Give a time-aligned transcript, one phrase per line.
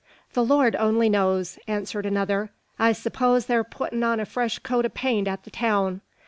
[0.33, 2.49] "The Lord only knows!" answered another.
[2.79, 6.01] "I s'pose thar puttin' on a fresh coat o' paint at the town."